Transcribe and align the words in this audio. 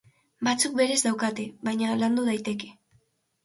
Batzuk 0.47 0.73
berez 0.79 0.97
daukate, 1.03 1.47
baina 1.69 1.93
landu 2.03 2.29
daiteke. 2.33 2.75